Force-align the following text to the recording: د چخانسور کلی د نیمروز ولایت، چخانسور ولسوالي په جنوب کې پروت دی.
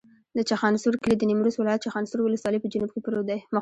د 0.37 0.39
چخانسور 0.49 0.93
کلی 1.01 1.15
د 1.17 1.23
نیمروز 1.29 1.55
ولایت، 1.57 1.83
چخانسور 1.85 2.19
ولسوالي 2.21 2.59
په 2.61 2.71
جنوب 2.73 2.89
کې 2.93 3.01
پروت 3.05 3.25
دی. 3.29 3.39